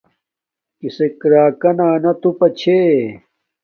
[0.79, 2.79] کسک راکانا توپا چھے